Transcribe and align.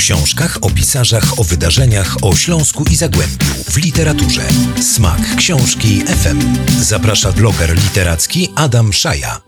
książkach, 0.00 0.58
o 0.60 0.70
pisarzach, 0.70 1.40
o 1.40 1.44
wydarzeniach, 1.44 2.16
o 2.22 2.36
Śląsku 2.36 2.84
i 2.90 2.96
Zagłębiu, 2.96 3.46
w 3.70 3.76
literaturze. 3.76 4.42
Smak 4.80 5.36
książki 5.36 6.00
FM. 6.00 6.40
Zaprasza 6.80 7.32
bloger 7.32 7.74
literacki 7.74 8.48
Adam 8.54 8.92
Szaja. 8.92 9.40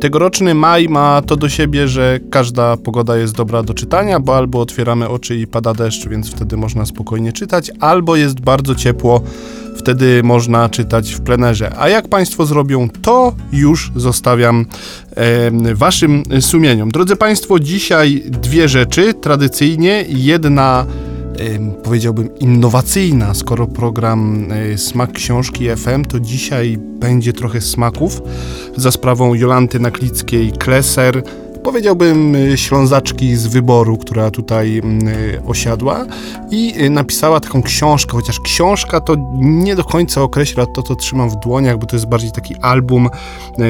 Tegoroczny 0.00 0.54
maj 0.54 0.88
ma 0.88 1.22
to 1.22 1.36
do 1.36 1.48
siebie, 1.48 1.88
że 1.88 2.20
każda 2.30 2.76
pogoda 2.76 3.16
jest 3.16 3.34
dobra 3.34 3.62
do 3.62 3.74
czytania, 3.74 4.20
bo 4.20 4.36
albo 4.36 4.60
otwieramy 4.60 5.08
oczy 5.08 5.36
i 5.36 5.46
pada 5.46 5.74
deszcz, 5.74 6.08
więc 6.08 6.30
wtedy 6.30 6.56
można 6.56 6.86
spokojnie 6.86 7.32
czytać, 7.32 7.70
albo 7.80 8.16
jest 8.16 8.40
bardzo 8.40 8.74
ciepło, 8.74 9.22
wtedy 9.78 10.22
można 10.22 10.68
czytać 10.68 11.14
w 11.14 11.20
plenerze. 11.20 11.72
A 11.78 11.88
jak 11.88 12.08
Państwo 12.08 12.46
zrobią, 12.46 12.88
to 13.02 13.34
już 13.52 13.92
zostawiam 13.96 14.66
e, 15.16 15.74
Waszym 15.74 16.22
sumieniom. 16.40 16.90
Drodzy 16.90 17.16
Państwo, 17.16 17.58
dzisiaj 17.58 18.22
dwie 18.26 18.68
rzeczy. 18.68 19.14
Tradycyjnie 19.14 20.04
jedna 20.08 20.86
powiedziałbym 21.84 22.38
innowacyjna, 22.38 23.34
skoro 23.34 23.66
program 23.66 24.48
e, 24.52 24.78
Smak 24.78 25.12
Książki 25.12 25.68
FM, 25.76 26.04
to 26.04 26.20
dzisiaj 26.20 26.78
będzie 26.78 27.32
trochę 27.32 27.60
smaków 27.60 28.22
za 28.76 28.90
sprawą 28.90 29.34
Jolanty 29.34 29.80
Naklickiej-Kleser, 29.80 31.22
powiedziałbym, 31.68 32.34
y, 32.34 32.56
ślązaczki 32.56 33.36
z 33.36 33.46
wyboru, 33.46 33.96
która 33.96 34.30
tutaj 34.30 34.78
mm, 34.78 35.08
y, 35.08 35.42
osiadła 35.46 36.06
i 36.50 36.74
y, 36.80 36.90
napisała 36.90 37.40
taką 37.40 37.62
książkę, 37.62 38.12
chociaż 38.12 38.40
książka 38.40 39.00
to 39.00 39.16
nie 39.40 39.76
do 39.76 39.84
końca 39.84 40.22
określa 40.22 40.66
to, 40.66 40.82
co 40.82 40.96
trzymam 40.96 41.30
w 41.30 41.36
dłoniach, 41.36 41.78
bo 41.78 41.86
to 41.86 41.96
jest 41.96 42.06
bardziej 42.06 42.32
taki 42.32 42.56
album, 42.56 43.08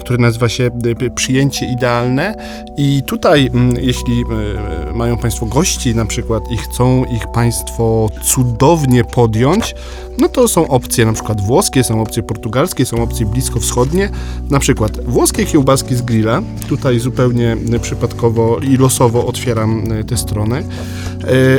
który 0.00 0.18
nazywa 0.18 0.48
się 0.48 0.70
Przyjęcie 1.14 1.66
Idealne. 1.66 2.34
I 2.76 3.02
tutaj, 3.06 3.50
mm, 3.54 3.76
jeśli 3.80 4.24
mają 4.94 5.18
Państwo 5.18 5.46
gości 5.46 5.94
na 5.94 6.04
przykład 6.04 6.42
i 6.50 6.56
chcą 6.56 7.04
ich 7.04 7.26
Państwo 7.34 8.08
cudownie 8.24 9.04
podjąć, 9.04 9.74
no 10.18 10.28
to 10.28 10.48
są 10.48 10.68
opcje 10.68 11.06
na 11.06 11.12
przykład 11.12 11.40
włoskie, 11.40 11.84
są 11.84 12.02
opcje 12.02 12.22
portugalskie, 12.22 12.86
są 12.86 13.02
opcje 13.02 13.26
bliskowschodnie, 13.26 14.10
na 14.50 14.58
przykład 14.58 15.04
włoskie 15.04 15.46
kiełbaski 15.46 15.96
z 15.96 16.02
grilla, 16.02 16.42
tutaj 16.68 16.98
zupełnie 16.98 17.56
przypadkowo 17.80 18.58
i 18.58 18.76
losowo 18.76 19.26
otwieram 19.26 19.92
e, 19.92 20.04
tę 20.04 20.16
stronę. 20.16 20.58
E, 20.58 20.64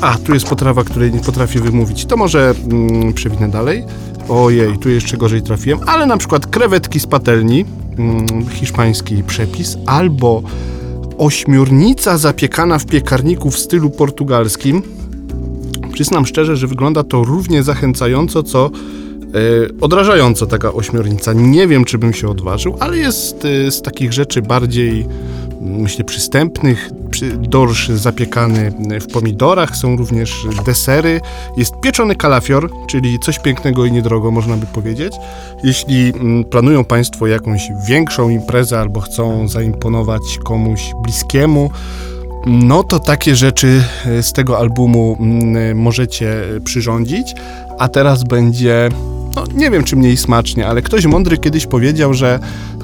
a, 0.00 0.18
tu 0.18 0.34
jest 0.34 0.46
potrawa, 0.46 0.84
której 0.84 1.12
nie 1.12 1.20
potrafię 1.20 1.60
wymówić, 1.60 2.06
to 2.06 2.16
może 2.16 2.54
mm, 2.70 3.12
przewinę 3.12 3.48
dalej. 3.48 3.84
Ojej, 4.28 4.78
tu 4.78 4.90
jeszcze 4.90 5.16
gorzej 5.16 5.42
trafiłem, 5.42 5.78
ale 5.86 6.06
na 6.06 6.16
przykład 6.16 6.46
krewetki 6.46 7.00
z 7.00 7.06
patelni, 7.06 7.64
mm, 7.98 8.48
hiszpański 8.48 9.22
przepis, 9.22 9.76
albo 9.86 10.42
ośmiornica 11.18 12.18
zapiekana 12.18 12.78
w 12.78 12.86
piekarniku 12.86 13.50
w 13.50 13.58
stylu 13.58 13.90
portugalskim, 13.90 14.82
Przyznam 15.94 16.26
szczerze, 16.26 16.56
że 16.56 16.66
wygląda 16.66 17.02
to 17.02 17.24
równie 17.24 17.62
zachęcająco, 17.62 18.42
co 18.42 18.66
e, 18.66 18.70
odrażająco 19.80 20.46
taka 20.46 20.72
ośmiornica. 20.72 21.32
Nie 21.32 21.66
wiem, 21.66 21.84
czy 21.84 21.98
bym 21.98 22.12
się 22.12 22.28
odważył, 22.28 22.76
ale 22.80 22.98
jest 22.98 23.44
e, 23.44 23.70
z 23.70 23.82
takich 23.82 24.12
rzeczy 24.12 24.42
bardziej, 24.42 25.06
myślę, 25.64 26.04
przystępnych. 26.04 26.90
Dorsz 27.38 27.88
zapiekany 27.88 28.72
w 29.00 29.12
pomidorach, 29.12 29.76
są 29.76 29.96
również 29.96 30.46
desery. 30.66 31.20
Jest 31.56 31.72
pieczony 31.80 32.16
kalafior, 32.16 32.70
czyli 32.86 33.18
coś 33.18 33.38
pięknego 33.38 33.84
i 33.84 33.92
niedrogo, 33.92 34.30
można 34.30 34.56
by 34.56 34.66
powiedzieć. 34.66 35.12
Jeśli 35.64 36.12
mm, 36.14 36.44
planują 36.44 36.84
Państwo 36.84 37.26
jakąś 37.26 37.68
większą 37.88 38.28
imprezę 38.28 38.80
albo 38.80 39.00
chcą 39.00 39.48
zaimponować 39.48 40.22
komuś 40.44 40.92
bliskiemu, 41.02 41.70
no 42.46 42.82
to 42.82 42.98
takie 42.98 43.36
rzeczy 43.36 43.84
e, 44.06 44.22
z 44.22 44.32
tego 44.32 44.58
albumu 44.58 45.16
mm, 45.20 45.78
możecie 45.78 46.42
przyrządzić, 46.64 47.34
a 47.78 47.88
teraz 47.88 48.24
będzie 48.24 48.88
no, 49.36 49.44
nie 49.54 49.70
wiem 49.70 49.84
czy 49.84 49.96
mniej 49.96 50.16
smacznie, 50.16 50.66
ale 50.66 50.82
ktoś 50.82 51.06
mądry 51.06 51.38
kiedyś 51.38 51.66
powiedział, 51.66 52.14
że 52.14 52.38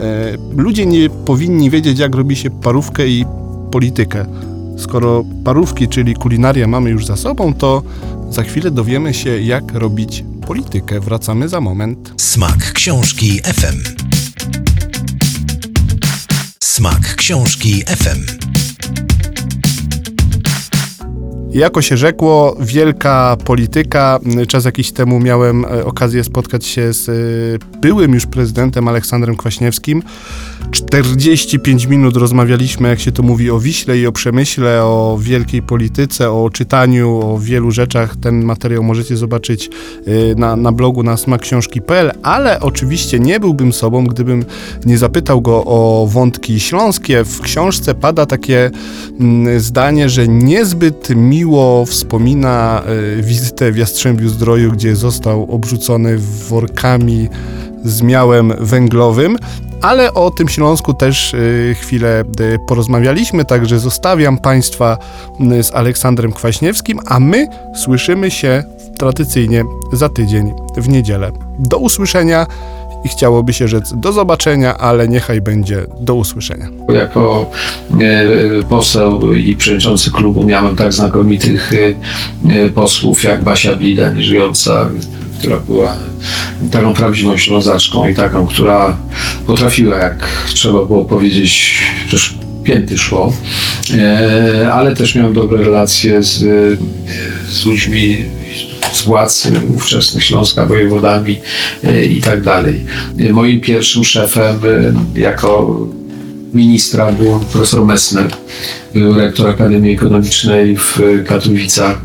e, 0.00 0.36
ludzie 0.56 0.86
nie 0.86 1.10
powinni 1.10 1.70
wiedzieć, 1.70 1.98
jak 1.98 2.14
robi 2.14 2.36
się 2.36 2.50
parówkę 2.50 3.08
i 3.08 3.24
politykę. 3.72 4.26
Skoro 4.78 5.24
parówki, 5.44 5.88
czyli 5.88 6.14
kulinaria 6.14 6.66
mamy 6.66 6.90
już 6.90 7.06
za 7.06 7.16
sobą, 7.16 7.54
to 7.54 7.82
za 8.30 8.42
chwilę 8.42 8.70
dowiemy 8.70 9.14
się, 9.14 9.40
jak 9.40 9.72
robić 9.72 10.24
politykę. 10.46 11.00
Wracamy 11.00 11.48
za 11.48 11.60
moment. 11.60 12.12
Smak 12.16 12.72
książki 12.72 13.40
FM. 13.40 14.06
Smak 16.60 17.14
książki 17.16 17.82
FM. 17.86 18.46
Jako 21.56 21.82
się 21.82 21.96
rzekło, 21.96 22.56
wielka 22.60 23.36
polityka. 23.44 24.18
Czas 24.48 24.64
jakiś 24.64 24.92
temu 24.92 25.20
miałem 25.20 25.64
e, 25.64 25.84
okazję 25.84 26.24
spotkać 26.24 26.66
się 26.66 26.92
z 26.92 27.08
e, 27.08 27.78
byłym 27.80 28.14
już 28.14 28.26
prezydentem 28.26 28.88
Aleksandrem 28.88 29.36
Kwaśniewskim. 29.36 30.02
45 30.70 31.86
minut 31.86 32.16
rozmawialiśmy, 32.16 32.88
jak 32.88 33.00
się 33.00 33.12
to 33.12 33.22
mówi, 33.22 33.50
o 33.50 33.60
Wiśle 33.60 33.98
i 33.98 34.06
o 34.06 34.12
Przemyśle, 34.12 34.84
o 34.84 35.18
wielkiej 35.20 35.62
polityce, 35.62 36.30
o 36.30 36.50
czytaniu, 36.50 37.20
o 37.22 37.38
wielu 37.38 37.70
rzeczach. 37.70 38.16
Ten 38.16 38.44
materiał 38.44 38.82
możecie 38.82 39.16
zobaczyć 39.16 39.68
e, 39.68 40.34
na, 40.34 40.56
na 40.56 40.72
blogu 40.72 41.02
na 41.02 41.16
smakksiążki.pl, 41.16 42.12
ale 42.22 42.60
oczywiście 42.60 43.20
nie 43.20 43.40
byłbym 43.40 43.72
sobą, 43.72 44.06
gdybym 44.06 44.44
nie 44.86 44.98
zapytał 44.98 45.40
go 45.40 45.64
o 45.64 46.08
wątki 46.10 46.60
śląskie. 46.60 47.24
W 47.24 47.40
książce 47.40 47.94
pada 47.94 48.26
takie 48.26 48.70
mm, 49.20 49.60
zdanie, 49.60 50.08
że 50.08 50.28
niezbyt 50.28 51.10
miło 51.16 51.45
miło 51.46 51.86
wspomina 51.86 52.82
e, 53.18 53.22
wizytę 53.22 53.72
w 53.72 53.76
Jastrzębiu 53.76 54.28
Zdroju, 54.28 54.72
gdzie 54.72 54.96
został 54.96 55.54
obrzucony 55.54 56.18
workami 56.48 57.28
z 57.84 58.02
miałem 58.02 58.52
węglowym, 58.60 59.38
ale 59.82 60.14
o 60.14 60.30
tym 60.30 60.48
Śląsku 60.48 60.94
też 60.94 61.34
e, 61.34 61.38
chwilę 61.74 62.20
e, 62.20 62.24
porozmawialiśmy, 62.68 63.44
także 63.44 63.78
zostawiam 63.78 64.38
Państwa 64.38 64.98
z 65.62 65.74
Aleksandrem 65.74 66.32
Kwaśniewskim, 66.32 67.00
a 67.06 67.20
my 67.20 67.46
słyszymy 67.74 68.30
się 68.30 68.64
tradycyjnie 68.98 69.64
za 69.92 70.08
tydzień 70.08 70.52
w 70.76 70.88
niedzielę. 70.88 71.32
Do 71.58 71.78
usłyszenia 71.78 72.46
i 73.04 73.08
chciałoby 73.08 73.52
się 73.52 73.68
rzec 73.68 73.92
do 73.96 74.12
zobaczenia, 74.12 74.78
ale 74.78 75.08
niechaj 75.08 75.40
będzie 75.40 75.86
do 76.00 76.14
usłyszenia. 76.14 76.68
Jako 76.94 77.50
e, 78.00 78.62
poseł 78.68 79.32
i 79.34 79.56
przewodniczący 79.56 80.10
klubu 80.10 80.44
miałem 80.44 80.76
tak 80.76 80.92
znakomitych 80.92 81.72
e, 81.72 82.54
e, 82.54 82.70
posłów 82.70 83.24
jak 83.24 83.44
Basia 83.44 83.76
Blida, 83.76 84.12
żyjąca, 84.18 84.88
która 85.38 85.56
była 85.56 85.96
taką 86.70 86.94
prawdziwą 86.94 87.36
ślązaczką 87.36 88.08
i 88.08 88.14
taką, 88.14 88.46
która 88.46 88.96
potrafiła, 89.46 89.98
jak 89.98 90.28
trzeba 90.54 90.84
było 90.84 91.04
powiedzieć, 91.04 91.78
też 92.10 92.34
pięty 92.64 92.98
szło, 92.98 93.32
ale 94.72 94.96
też 94.96 95.14
miałem 95.14 95.34
dobre 95.34 95.64
relacje 95.64 96.22
z, 96.22 96.38
z 97.48 97.66
ludźmi 97.66 98.16
z 98.96 99.02
władz 99.02 99.48
ówczesnych 99.76 100.24
Śląska, 100.24 100.66
wojewodami 100.66 101.40
e, 101.84 102.04
i 102.04 102.20
tak 102.20 102.42
dalej. 102.42 102.84
E, 103.18 103.32
moim 103.32 103.60
pierwszym 103.60 104.04
szefem 104.04 104.60
jako 105.14 105.80
ministra 106.52 107.12
był 107.12 107.40
profesor 107.40 107.84
Messner, 107.84 108.30
był 108.94 109.14
rektor 109.14 109.48
Akademii 109.48 109.94
Ekonomicznej 109.94 110.76
w 110.76 111.00
Katowicach. 111.26 112.00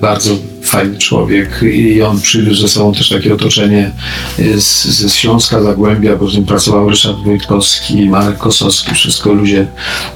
Bardzo 0.00 0.36
fajny 0.62 0.98
człowiek 0.98 1.60
i 1.62 2.02
on 2.02 2.20
przywiózł 2.20 2.62
ze 2.62 2.68
sobą 2.68 2.94
też 2.94 3.08
takie 3.08 3.34
otoczenie 3.34 3.90
z, 4.56 4.84
ze 4.84 5.08
Śląska, 5.08 5.62
Zagłębia, 5.62 6.16
bo 6.16 6.28
z 6.28 6.34
nim 6.34 6.44
pracował 6.44 6.90
Ryszard 6.90 7.16
Wojtkowski, 7.24 8.10
Marek 8.10 8.38
Kosowski, 8.38 8.94
wszystko 8.94 9.32
ludzie, 9.32 9.66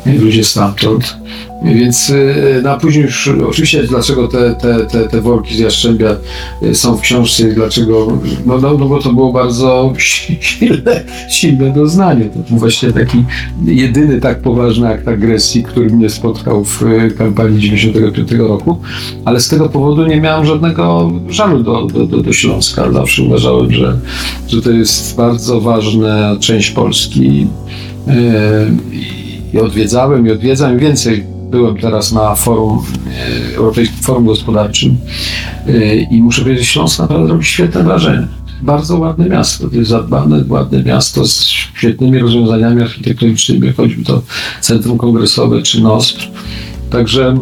ludzie 0.07 0.45
stamtąd. 0.45 1.17
Więc 1.65 2.11
y, 2.11 2.61
na 2.63 2.77
później 2.77 3.05
już, 3.05 3.29
oczywiście 3.49 3.83
dlaczego 3.83 4.29
te, 4.29 4.55
te, 4.55 4.87
te, 4.87 5.09
te 5.09 5.21
worki 5.21 5.57
z 5.57 5.59
Jastrzębia 5.59 6.17
y, 6.63 6.75
są 6.75 6.97
w 6.97 7.01
książce 7.01 7.49
i 7.49 7.55
dlaczego, 7.55 8.19
no, 8.47 8.59
no, 8.59 8.79
no 8.79 8.87
bo 8.87 9.03
to 9.03 9.13
było 9.13 9.33
bardzo 9.33 9.93
silne, 10.41 11.05
silne 11.31 11.73
doznanie. 11.73 12.25
To 12.25 12.39
był 12.39 12.59
właśnie 12.59 12.93
taki 12.93 13.25
jedyny 13.65 14.21
tak 14.21 14.41
poważny 14.41 14.89
akt 14.89 15.09
agresji, 15.15 15.63
który 15.63 15.91
mnie 15.91 16.11
spotkał 16.11 16.65
w 16.65 16.83
y, 16.83 17.11
kampanii 17.19 17.61
95 17.61 18.33
roku, 18.33 18.79
ale 19.25 19.41
z 19.41 19.49
tego 19.49 19.69
powodu 19.69 20.07
nie 20.07 20.21
miałem 20.21 20.47
żadnego 20.47 21.13
żalu 21.29 21.63
do, 21.63 21.87
do, 21.87 22.07
do, 22.07 22.23
do 22.23 22.33
Śląska. 22.33 22.93
Zawsze 22.93 23.23
uważałem, 23.23 23.73
że, 23.73 23.99
że 24.49 24.63
to 24.63 24.71
jest 24.71 25.17
bardzo 25.17 25.61
ważna 25.61 26.37
część 26.41 26.71
Polski 26.71 27.47
i 29.53 29.59
odwiedzałem 29.59 30.27
i 30.27 30.31
odwiedzam 30.31 30.79
więcej 30.79 31.25
byłem 31.51 31.77
teraz 31.77 32.13
na 32.13 32.35
forum, 32.35 32.83
e, 33.53 33.57
Europejskim 33.57 34.03
Forum 34.03 34.27
Gospodarczym 34.27 34.97
e, 35.69 35.97
i 35.97 36.23
muszę 36.23 36.43
powiedzieć, 36.43 36.67
Śląsk 36.67 36.99
naprawdę 36.99 37.29
robi 37.29 37.45
świetne 37.45 37.83
wrażenie. 37.83 38.27
Bardzo 38.63 38.99
ładne 38.99 39.29
miasto, 39.29 39.69
to 39.69 39.77
jest 39.77 39.91
zadbane, 39.91 40.45
ładne 40.49 40.83
miasto 40.83 41.27
z 41.27 41.45
świetnymi 41.45 42.19
rozwiązaniami 42.19 42.83
architektonicznymi, 42.83 43.73
choćby 43.73 44.05
to 44.05 44.23
Centrum 44.61 44.99
Kongresowe 44.99 45.63
czy 45.63 45.81
NOSP. 45.81 46.19
Także 46.91 47.37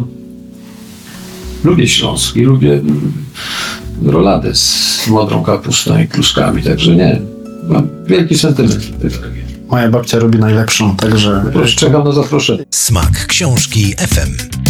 lubię 1.63 1.87
Śląsk 1.87 2.35
i 2.35 2.41
lubię 2.41 2.73
mm, 2.73 3.13
roladę 4.05 4.55
z 4.55 5.07
modrą 5.07 5.43
kapustą 5.43 5.99
i 5.99 6.07
kluskami, 6.07 6.63
także 6.63 6.95
nie, 6.95 7.21
mam 7.67 7.87
wielki 8.07 8.37
sentyment 8.37 8.91
regionu. 9.01 9.33
Moja 9.69 9.89
babcia 9.89 10.19
robi 10.19 10.39
najlepszą, 10.39 10.95
także 10.95 11.45
Proszę, 11.53 11.75
czekam 11.75 12.03
na 12.03 12.11
zaproszenie. 12.11 12.63
Smak 12.71 13.27
książki 13.27 13.93
FM. 13.93 14.62